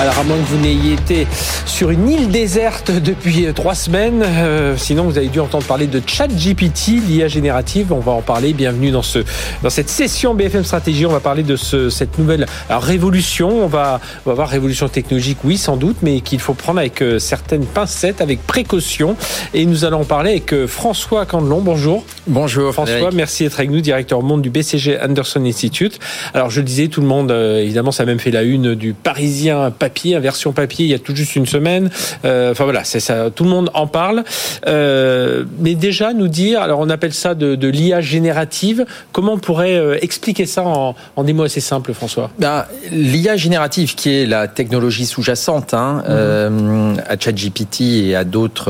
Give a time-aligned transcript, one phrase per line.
[0.00, 1.26] Alors à moins que vous n'ayez été
[1.66, 5.88] sur une île déserte depuis euh, trois semaines, euh, sinon vous avez dû entendre parler
[5.88, 7.92] de ChatGPT, l'IA générative.
[7.92, 8.52] On va en parler.
[8.52, 9.24] Bienvenue dans ce
[9.64, 11.04] dans cette session BFM Stratégie.
[11.04, 13.64] On va parler de ce, cette nouvelle révolution.
[13.64, 17.02] On va on va voir révolution technologique, oui sans doute, mais qu'il faut prendre avec
[17.02, 19.16] euh, certaines pincettes, avec précaution.
[19.52, 21.60] Et nous allons en parler avec François Candelon.
[21.60, 22.04] Bonjour.
[22.28, 22.94] Bonjour François.
[22.94, 23.16] Frédéric.
[23.16, 25.98] Merci d'être avec nous, directeur monde du BCG Anderson Institute.
[26.34, 28.92] Alors je le disais, tout le monde, évidemment, ça a même fait la une du
[28.92, 31.88] Parisien papier, version papier, il y a tout juste une semaine.
[32.24, 33.16] Euh, enfin voilà, c'est ça.
[33.34, 34.22] Tout le monde en parle.
[34.66, 38.84] Euh, mais déjà nous dire, alors on appelle ça de, de l'IA générative.
[39.12, 42.30] Comment on pourrait euh, expliquer ça en, en, des mots assez simples, François?
[42.38, 47.12] Ben, L'IA générative, qui est la technologie sous-jacente hein, mm -hmm.
[47.12, 47.76] à ChatGPT
[48.08, 48.68] et à d'autres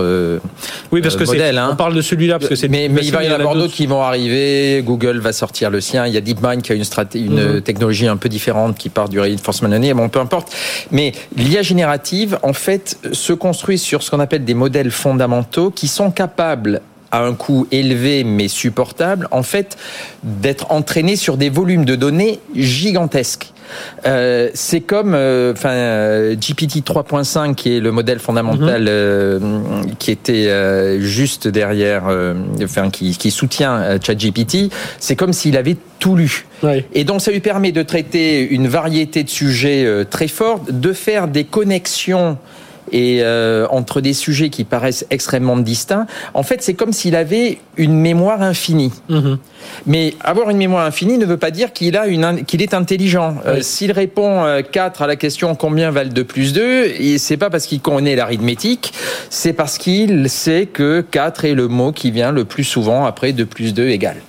[0.93, 1.59] oui, parce que modèles.
[1.59, 1.71] Hein.
[1.73, 2.69] On parle de celui-là parce que c'est.
[2.69, 4.83] Mais, mais il va y en avoir d'autres qui vont arriver.
[4.91, 6.01] Google va sortir le sien.
[6.09, 7.69] Il y a DeepMind qui a une, stratégie, une mm -hmm.
[7.69, 9.95] technologie un peu différente qui part du reinforcement learning.
[10.01, 10.49] Bon, peu importe.
[10.97, 15.89] Mais l'IA générative, en fait, se construit sur ce qu'on appelle des modèles fondamentaux qui
[15.89, 19.77] sont capables à un coût élevé mais supportable, en fait,
[20.23, 23.53] d'être entraînés sur des volumes de données gigantesques.
[24.07, 28.89] Euh, c'est comme, enfin, euh, GPT 3.5 qui est le modèle fondamental -hmm.
[28.89, 32.05] euh, qui était juste derrière,
[32.63, 34.71] enfin, qui, qui soutient ChatGPT.
[34.99, 36.47] C'est comme s'il avait tout lu.
[36.63, 36.85] Oui.
[36.93, 41.29] Et donc, ça lui permet de traiter une variété de sujets très forts, de faire
[41.29, 42.39] des connexions
[42.93, 47.59] et euh, entre des sujets qui paraissent extrêmement distincts, en fait, c'est comme s'il avait
[47.77, 48.93] une mémoire infinie.
[49.11, 49.39] -hmm.
[49.87, 53.35] Mais avoir une mémoire infinie ne veut pas dire qu'il a une qu'il est intelligent.
[53.37, 53.43] Oui.
[53.47, 57.51] Euh, s'il répond 4 à la question combien valent 2 plus 2, et c'est pas
[57.51, 58.93] parce qu'il connaît l'arithmétique,
[59.31, 63.33] c'est parce qu'il sait que 4 est le mot qui vient le plus souvent après
[63.33, 64.21] 2 plus 2 égale.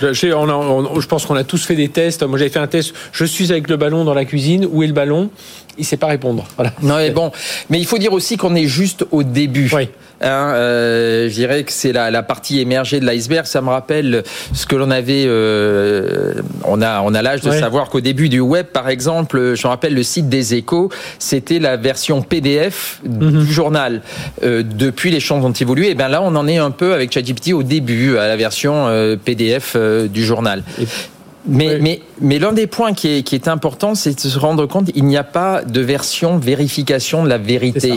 [0.00, 2.22] Je, je pense qu'on a tous fait des tests.
[2.22, 2.94] Moi, j'avais fait un test.
[3.12, 4.66] Je suis avec le ballon dans la cuisine.
[4.70, 5.30] Où est le ballon?
[5.78, 6.44] Il sait pas répondre.
[6.56, 6.72] Voilà.
[6.82, 7.30] Non, mais bon.
[7.70, 9.70] Mais il faut dire aussi qu'on est juste au début.
[9.74, 9.88] Oui.
[10.22, 13.44] Hein, euh, je dirais que c'est la, la, partie émergée de l'iceberg.
[13.44, 14.22] Ça me rappelle
[14.54, 15.24] ce que l'on avait.
[15.26, 16.32] Euh,
[16.64, 19.68] on a, on a l'âge de savoir qu'au début du web, par exemple, je me
[19.70, 20.88] rappelle le site des Échos,
[21.18, 23.44] c'était la version PDF Mhm.
[23.44, 24.00] du journal.
[24.42, 25.90] Euh, depuis, les choses ont évolué.
[25.90, 28.88] Et bien là, on en est un peu avec ChatGPT au début, à la version
[29.22, 29.76] PDF
[30.10, 30.62] du journal.
[30.80, 30.86] Et-
[31.48, 31.80] Mais, Oui.
[31.80, 34.92] mais, mais l'un des points qui est, qui est important, c'est de se rendre compte
[34.92, 37.94] qu'il n'y a pas de version vérification de la vérité.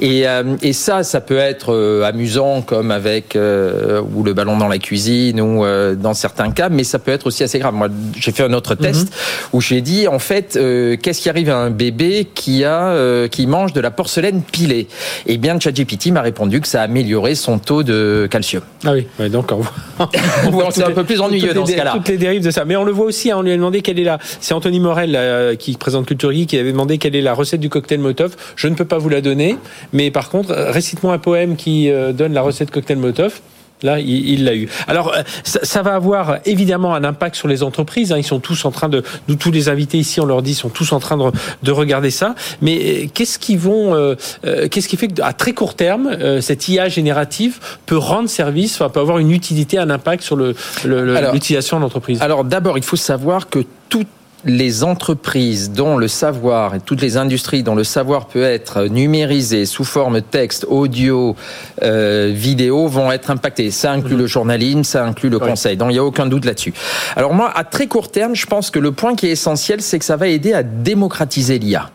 [0.00, 4.56] Et, euh, et ça, ça peut être euh, amusant, comme avec euh, ou le ballon
[4.56, 5.64] dans la cuisine, ou
[5.96, 7.74] dans certains cas, mais ça peut être aussi assez grave.
[7.74, 9.12] Moi, j'ai fait un autre test
[9.52, 10.58] où j'ai dit, en fait,
[11.02, 14.88] qu'est-ce qui arrive à un bébé qui a qui mange de la porcelaine pilée?
[15.26, 18.62] Eh bien, ChatGPT m'a répondu que ça a amélioré son taux de calcium.
[18.84, 19.72] Ah oui, ouais, donc on voit.
[20.46, 21.92] on Donc, c'est un peu plus ennuyeux les dans ce cas-là.
[21.94, 22.64] Toutes les dérives de ça.
[22.64, 24.18] Mais on le voit aussi, hein, on lui a demandé quelle est la.
[24.40, 27.60] C'est Anthony Morel euh, qui présente Culture Geek qui avait demandé quelle est la recette
[27.60, 28.36] du cocktail Molotov.
[28.56, 29.56] Je ne peux pas vous la donner,
[29.92, 33.40] mais par contre, euh, récite-moi un poème qui euh, donne la recette cocktail Molotov.
[33.82, 34.68] Là, il l'a eu.
[34.88, 38.12] Alors, euh, ça, ça va avoir évidemment un impact sur les entreprises.
[38.12, 38.18] hein.
[38.18, 40.68] Ils sont tous en train de, nous tous les invités ici, on leur dit, sont
[40.68, 41.24] tous en train de,
[41.62, 42.34] de regarder ça.
[42.60, 44.14] Mais euh, qu'est-ce qui vont, euh,
[44.44, 48.28] euh, qu'est-ce qui fait que à très court terme, euh, cette IA générative peut rendre
[48.28, 50.54] service, enfin, peut avoir une utilité, un impact sur le,
[50.84, 52.20] le- le- l'utilisation de l'entreprise?
[52.20, 54.06] Alors d'abord, il faut savoir que toutes
[54.44, 59.66] les entreprises dont le savoir et toutes les industries dont le savoir peut être numérisé
[59.66, 61.36] sous forme texte, audio,
[61.82, 63.70] euh, vidéo vont être impactées.
[63.70, 65.76] Ça inclut le journalisme, ça inclut le conseil.
[65.76, 66.72] Donc il n'y a aucun doute là-dessus.
[67.16, 69.98] Alors moi, à très court terme, je pense que le point qui est essentiel, c'est
[69.98, 71.90] que ça va aider à démocratiser l'IA.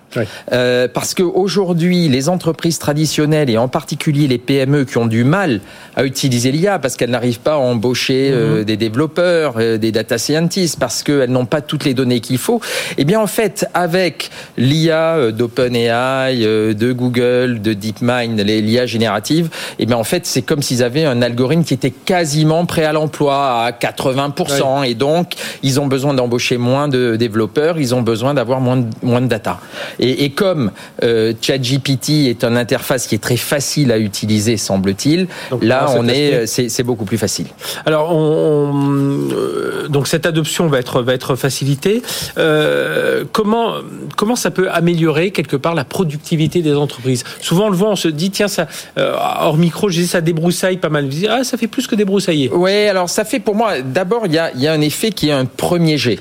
[0.52, 5.60] Euh, parce qu'aujourd'hui, les entreprises traditionnelles et en particulier les PME qui ont du mal
[5.96, 10.18] à utiliser l'IA parce qu'elles n'arrivent pas à embaucher euh, des développeurs, euh, des data
[10.18, 12.62] scientists, parce qu'elles n'ont pas toutes les données qu'il faut,
[12.98, 16.38] eh bien en fait, avec l'IA euh, d'OpenAI,
[16.74, 19.50] de Google, de DeepMind, les- l'IA générative,
[19.80, 22.94] eh bien en fait, c'est comme s'ils avaient un algorithme qui était quasiment prêt à
[22.94, 28.34] l'emploi à 80%, et donc ils ont besoin d'embaucher moins de développeurs, ils ont besoin
[28.34, 29.60] d'avoir moins de, moins de data.
[30.00, 30.72] Et, et comme
[31.04, 35.28] euh, ChatGPT est une interface qui est très facile à utiliser, semble-t-il,
[35.62, 37.48] là on est, aspect- c'est beaucoup plus facile.
[37.86, 42.02] Alors, on, on- euh, donc cette adoption va être va être facilitée.
[42.38, 43.74] Euh, comment
[44.16, 47.24] comment ça peut améliorer quelque part la productivité des entreprises?
[47.42, 48.68] Souvent, on le voit, on se dit tiens ça
[48.98, 51.08] euh, hors micro, je dis ça débroussaille pas mal.
[51.08, 52.50] Dis ah ça fait plus que débroussailler.
[52.52, 55.12] Ouais, alors ça fait pour moi, d'abord, il y a, il y a un effet
[55.12, 56.20] qui est un premier jet.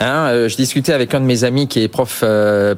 [0.00, 2.24] Hein, je discutais avec un de mes amis qui est prof,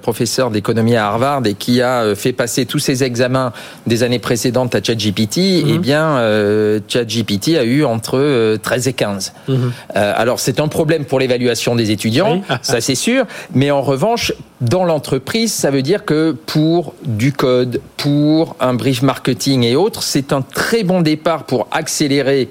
[0.03, 3.53] professeur d'économie à Harvard et qui a fait passer tous ses examens
[3.87, 5.65] des années précédentes à ChatGPT.
[5.65, 9.33] Mm Eh bien, ChatGPT a eu entre 13 et 15.
[9.49, 9.73] Mhm.
[9.95, 13.27] alors, c'est un problème pour l'évaluation des étudiants, ça c'est sûr.
[13.55, 19.03] Mais en revanche, dans l'entreprise, ça veut dire que pour du code, pour un brief
[19.03, 22.49] marketing et autres, c'est un très bon départ pour accélérer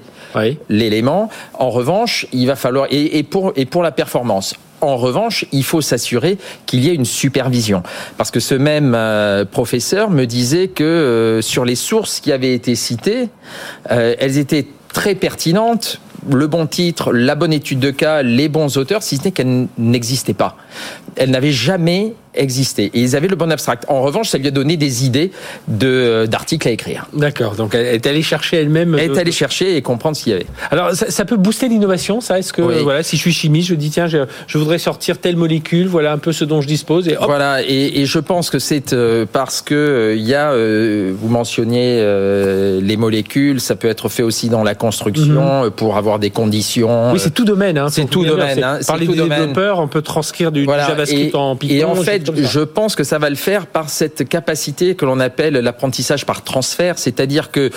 [0.68, 1.28] l'élément.
[1.54, 4.54] En revanche, il va falloir et, pour et pour la performance.
[4.80, 7.82] En revanche, il faut s'assurer qu'il y ait une supervision.
[8.16, 12.54] Parce que ce même euh, professeur me disait que euh, sur les sources qui avaient
[12.54, 13.28] été citées,
[13.90, 18.76] euh, elles étaient très pertinentes le bon titre, la bonne étude de cas, les bons
[18.76, 20.56] auteurs, si ce n'est qu'elles n'existaient pas.
[21.16, 22.90] Elles n'avaient jamais existé.
[22.94, 23.84] Et ils avaient le bon abstract.
[23.88, 25.30] En revanche, ça lui a donné des idées
[25.68, 27.06] de, d'articles à écrire.
[27.12, 27.54] D'accord.
[27.54, 28.96] Donc, elle est allée chercher elle-même.
[28.98, 30.46] Elle est allée chercher et comprendre ce qu'il y avait.
[30.70, 32.38] Alors, ça, peut booster l'innovation, ça?
[32.38, 35.86] Est-ce que, voilà, si je suis chimiste, je dis, tiens, je, voudrais sortir telle molécule,
[35.86, 37.08] voilà un peu ce dont je dispose.
[37.08, 37.62] Et Voilà.
[37.62, 42.00] Et, je pense que c'est euh, parce que euh, il y a, euh, vous mentionniez
[42.80, 45.70] les molécules, ça peut être fait aussi dans la construction mhm.
[45.70, 47.12] pour avoir des conditions.
[47.12, 47.78] Oui, c'est tout domaine.
[47.78, 48.62] Hein, c'est tout domaine.
[48.62, 51.74] Hein, parler des développeurs, on peut transcrire du, JavaScript en Python.
[51.74, 55.20] Et en fait, je pense que ça va le faire par cette capacité que l'on
[55.20, 57.70] appelle l'apprentissage par transfert, c'est-à-dire que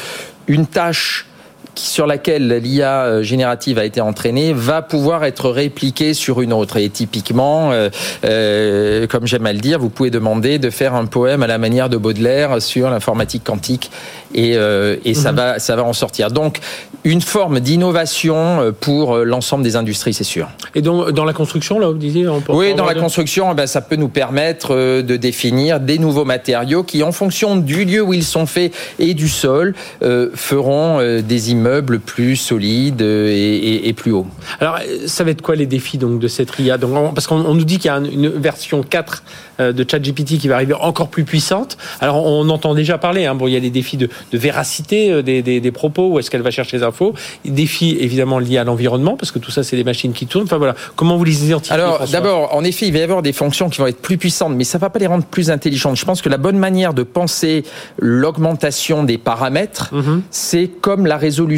[0.48, 1.28] une tâche
[1.75, 6.78] sur laquelle l'IA euh, générative a été entraînée va pouvoir être répliquée sur une autre.
[6.78, 7.90] Et typiquement, euh,
[8.25, 11.58] euh, comme j'aime à le dire, vous pouvez demander de faire un poème à la
[11.58, 13.92] manière de Baudelaire sur l'informatique quantique
[14.36, 14.58] et,
[15.06, 15.38] et ça, mhm.
[15.38, 16.31] va, ça va en sortir.
[16.31, 16.60] Donc,
[17.04, 20.50] une forme d'innovation pour l'ensemble des industries, c'est sûr.
[20.74, 23.81] Et donc, dans la construction, là, vous disiez Oui, dans la construction, eh ben, ça
[23.81, 28.24] peut nous permettre de définir des nouveaux matériaux qui, en fonction du lieu où ils
[28.24, 29.76] sont faits et du sol,
[30.34, 34.27] feront des immeubles meubles plus solides et, plus hauts.
[34.60, 37.63] Alors, ça va être quoi les défis donc de cette RIA donc, Parce qu'on nous
[37.63, 39.24] dit qu'il y a une version 4
[39.60, 41.77] euh, de ChatGPT qui va arriver encore plus puissante.
[42.01, 43.25] Alors, on entend déjà parler.
[43.25, 43.36] Hein.
[43.36, 46.51] Bon, il y a des défis de, véracité euh, des, propos, où est-ce qu'elle va
[46.51, 47.13] chercher les infos.
[47.45, 50.45] Défis évidemment liés à l'environnement, parce que tout ça, c'est des machines qui tournent.
[50.45, 53.33] Enfin voilà, comment vous les identifiez Alors, d'abord, en effet, il va y avoir des
[53.33, 55.98] fonctions qui vont être plus puissantes, mais ça ne va pas les rendre plus intelligentes.
[55.98, 57.63] Je pense que la bonne manière de penser
[58.00, 60.21] l'augmentation des paramètres, mm-hmm.
[60.31, 61.53] c'est comme la résolution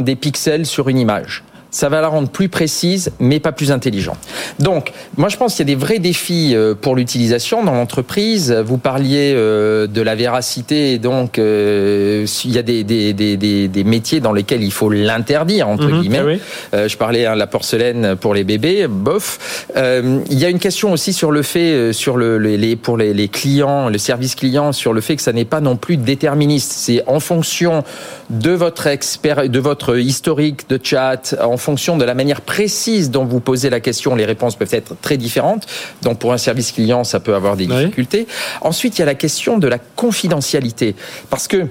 [0.00, 4.18] des pixels sur une image ça va la rendre plus précise, mais pas plus intelligente.
[4.58, 8.52] Donc, moi, je pense qu'il y a des vrais défis euh, pour l'utilisation dans l'entreprise.
[8.52, 13.84] Vous parliez euh, de la véracité, donc euh, il y a des, des, des, des,
[13.84, 16.00] métiers dans lesquels il faut l'interdire entre mhm.
[16.00, 16.40] guillemets.
[16.72, 19.66] Ah je parlais de hein, la porcelaine pour les bébés, bof.
[19.76, 23.28] il y a une question aussi sur le fait, sur le, les, pour les, les
[23.28, 26.72] clients, le service client, sur le fait que ça n'est pas non plus déterministe.
[26.72, 27.84] C'est en fonction
[28.30, 33.24] de votre expert, de votre historique de chat, en fonction de la manière précise dont
[33.24, 35.66] vous posez la question, les réponses peuvent être très différentes.
[36.02, 38.26] Donc pour un service client, ça peut avoir des difficultés.
[38.60, 40.94] Ensuite, il y a la question de la confidentialité.
[41.28, 41.66] Parce que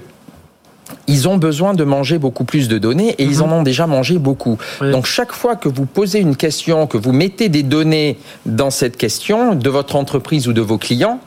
[1.06, 3.42] ils ont besoin de manger beaucoup plus de données et ils mhm.
[3.42, 4.58] en ont déjà mangé beaucoup.
[4.80, 8.96] Donc chaque fois que vous posez une question, que vous mettez des données dans cette
[8.96, 11.20] question de votre entreprise ou de vos clients,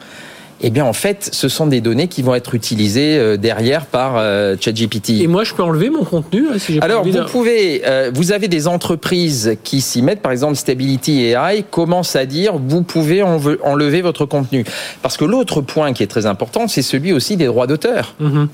[0.66, 4.16] eh bien en fait, ce sont des données qui vont être utilisées euh, derrière par
[4.16, 5.22] euh, ChatGPT.
[5.22, 8.48] Et moi, je peux enlever mon contenu si j'ai Alors, vous pouvez, euh, vous avez
[8.48, 14.02] des entreprises qui s'y mettent, par exemple Stability AI commence à dire vous pouvez enlever
[14.02, 14.64] votre contenu.
[15.02, 18.16] Parce que l'autre point qui est très important, c'est celui aussi des droits d'auteur.
[18.20, 18.48] Mhm.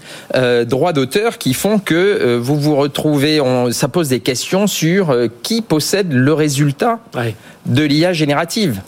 [0.65, 5.61] droits d'auteur qui font que vous vous retrouvez, on, ça pose des questions sur qui
[5.61, 6.99] possède le résultat
[7.67, 8.81] de l'IA générative.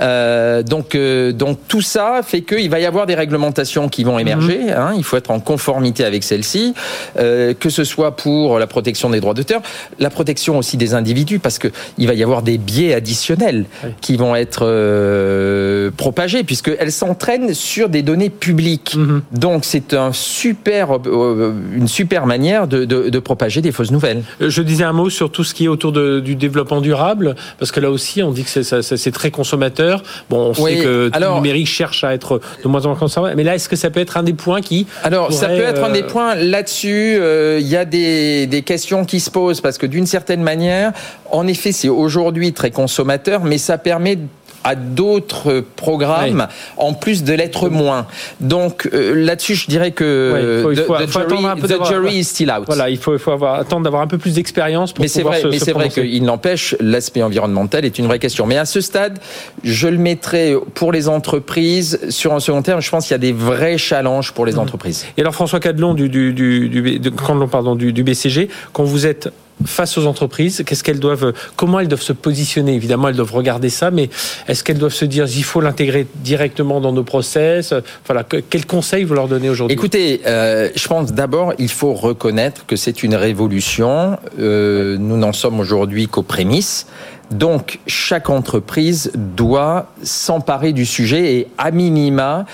[0.00, 4.18] Euh, donc, euh, donc tout ça fait qu'il va y avoir des réglementations qui vont
[4.18, 4.58] émerger.
[4.58, 4.70] Mhm.
[4.70, 6.74] Hein, il faut être en conformité avec celles-ci,
[7.18, 9.62] euh, que ce soit pour la protection des droits d'auteur,
[9.98, 13.66] la protection aussi des individus, parce que il va y avoir des biais additionnels
[14.00, 18.94] qui vont être propagés, puisqu'elles s'entraînent sur des données publiques.
[18.96, 19.22] Mhm.
[19.32, 24.22] Donc c'est un super, une super manière de, de, de, propager des fausses nouvelles.
[24.40, 27.72] Je disais un mot sur tout ce qui est autour de, du développement durable, parce
[27.72, 29.83] que là aussi on dit que c'est très consommateur
[30.30, 33.36] Bon, on sait que le numérique cherche à être de moins en moins conservateur.
[33.36, 34.86] Mais là, est-ce que ça peut être un des points qui...
[35.02, 36.34] Alors, ça peut être un des euh, points.
[36.34, 40.42] Là-dessus, euh, il y a des, des questions qui se posent parce que d'une certaine
[40.42, 40.92] manière,
[41.30, 44.18] en effet, c'est aujourd'hui très consommateur, mais ça permet
[44.64, 48.06] à d'autres programmes en plus de l'être moins.
[48.40, 52.64] Donc euh, là-dessus, je dirais que il faut, the, jury, is still out.
[52.66, 55.34] Voilà, il faut, il faut avoir, attendre d'avoir un peu plus d'expérience pour mais pouvoir
[55.34, 58.46] vrai, se, Mais c'est vrai qu'il n'empêche, l'aspect environnemental est une vraie question.
[58.46, 59.18] Mais à ce stade,
[59.62, 62.80] je le mettrai pour les entreprises sur un second terme.
[62.80, 64.58] Je pense qu'il y a des vrais challenges pour les mmh.
[64.58, 65.06] entreprises.
[65.16, 67.10] Et alors François Cadelon du, du, du, du,
[67.50, 69.30] pardon, du, du BCG, quand vous êtes
[69.64, 72.74] face aux entreprises Qu'est-ce qu'elles doivent, comment elles doivent se positionner?
[72.74, 74.10] Évidemment, elles doivent regarder ça, mais
[74.48, 77.74] est-ce qu'elles doivent se dire il faut l'intégrer directement dans nos process?
[78.06, 79.74] Voilà, quel conseil vous leur donnez aujourd'hui?
[79.74, 84.18] Écoutez, euh, je pense d'abord il faut reconnaître que c'est une révolution.
[84.38, 86.86] Euh, nous n'en sommes aujourd'hui qu'aux prémices.
[87.30, 92.44] Donc, chaque entreprise doit s'emparer du sujet et, à minima,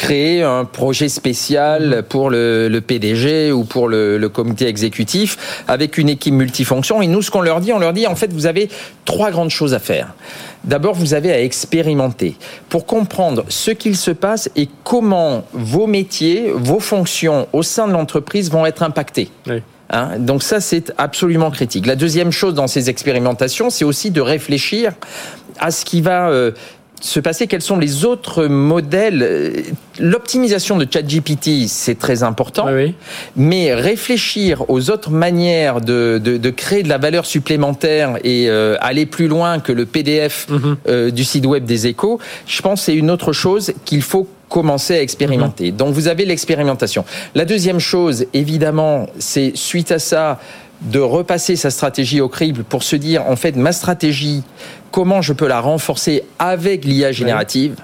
[0.00, 6.08] créer un projet spécial pour le, PDG ou pour le, le, comité exécutif avec une
[6.08, 7.02] équipe multifonction.
[7.02, 8.70] Et nous, ce qu'on leur dit, on leur dit, en fait, vous avez
[9.04, 10.14] trois grandes choses à faire.
[10.64, 12.36] D'abord, vous avez à expérimenter
[12.70, 17.92] pour comprendre ce qu'il se passe et comment vos métiers, vos fonctions au sein de
[17.92, 19.30] l'entreprise vont être impactés.
[19.90, 21.84] Hein Donc ça, c'est absolument critique.
[21.84, 24.94] La deuxième chose dans ces expérimentations, c'est aussi de réfléchir
[25.58, 26.52] à ce qui va euh,
[27.00, 29.64] se passer, quels sont les autres modèles.
[29.98, 32.66] L'optimisation de ChatGPT, c'est très important,
[33.36, 38.76] mais réfléchir aux autres manières de, de, de, créer de la valeur supplémentaire et euh,
[38.80, 40.76] aller plus loin que le PDF mhm.
[40.88, 44.94] euh, du site web des échos, je pense c'est une autre chose qu'il faut commencer
[44.96, 45.72] à expérimenter.
[45.72, 47.04] Donc vous avez l'expérimentation.
[47.34, 50.38] La deuxième chose, évidemment, c'est suite à ça,
[50.82, 54.42] de repasser sa stratégie au crible pour se dire, en fait, ma stratégie,
[54.90, 57.76] comment je peux la renforcer avec l'IA générative?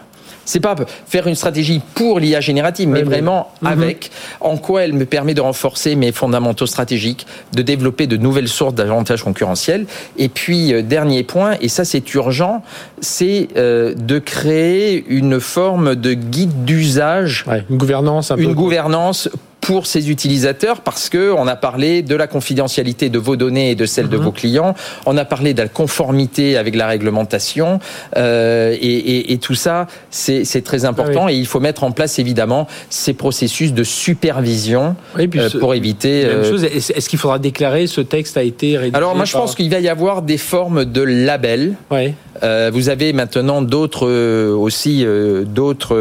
[0.47, 0.75] C'est pas
[1.07, 3.69] faire une stratégie pour l'IA générative, mais vraiment mhm.
[3.69, 4.11] avec
[4.41, 8.75] en quoi elle me permet de renforcer mes fondamentaux stratégiques, de développer de nouvelles sources
[8.75, 9.87] d'avantages concurrentiels.
[10.17, 12.63] Et puis euh, dernier point, et ça c'est urgent,
[13.01, 19.29] c'est euh, de créer une forme de guide d'usage, une gouvernance, une gouvernance
[19.67, 23.75] pour ces utilisateurs parce que on a parlé de la confidentialité de vos données et
[23.75, 24.23] de celles de mhm.
[24.23, 27.81] vos clients, on a parlé de la conformité avec la réglementation
[28.17, 32.21] euh, et, et, tout ça c'est très important ah et il faut mettre en place
[32.21, 36.25] évidemment ces processus de supervision euh, pour éviter.
[36.25, 39.69] Euh, est-ce qu'il faudra déclarer ce texte a été rédigé Alors moi je pense qu'il
[39.69, 41.75] va y avoir des formes de labels.
[41.91, 42.15] Ouais.
[42.43, 45.97] Euh, vous avez maintenant d'autres euh, aussi euh, d'autres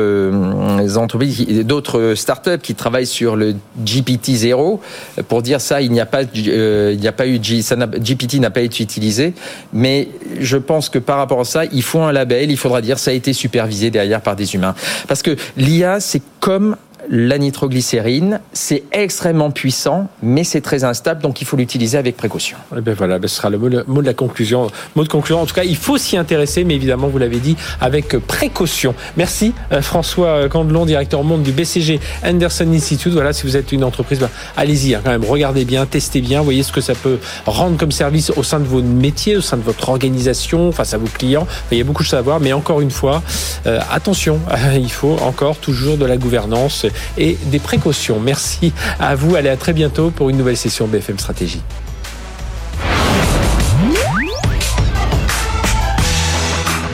[0.97, 4.81] entreprises, d'autres startups qui travaillent sur le GPT 0
[5.27, 5.81] pour dire ça.
[5.81, 9.33] Il n'y a pas, il n'y a pas eu ça GPT n'a pas été utilisé,
[9.73, 12.51] mais je pense que par rapport à ça, il faut un label.
[12.51, 14.75] Il faudra dire ça a été supervisé derrière par des humains,
[15.07, 16.75] parce que l'IA c'est comme
[17.09, 22.57] la nitroglycérine, c'est extrêmement puissant, mais c'est très instable, donc il faut l'utiliser avec précaution.
[22.73, 24.67] Et eh ben voilà, ce sera le mot, de la conclusion.
[24.95, 27.55] Mot de conclusion, en tout cas, il faut s'y intéresser, mais évidemment, vous l'avez dit,
[27.81, 28.95] avec précaution.
[29.17, 33.13] Merci euh, François Candelon, directeur monde du BCG Anderson Institute.
[33.13, 36.41] Voilà, si vous êtes une entreprise, ben, allez-y, hein, quand même, regardez bien, testez bien,
[36.41, 39.57] voyez ce que ça peut rendre comme service au sein de vos métiers, au sein
[39.57, 41.47] de votre organisation, face à vos clients.
[41.71, 43.21] il y a beaucoup de choses à mais encore une fois,
[43.67, 44.39] euh, attention,
[44.75, 46.85] il faut encore toujours de la gouvernance
[47.17, 48.19] et des précautions.
[48.19, 49.35] Merci à vous.
[49.35, 51.61] Allez à très bientôt pour une nouvelle session BFM Stratégie.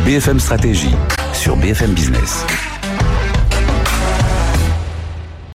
[0.06, 0.96] BFM Stratégie
[1.34, 2.46] sur BFM Business.